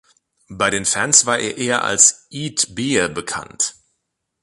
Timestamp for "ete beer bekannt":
2.31-3.75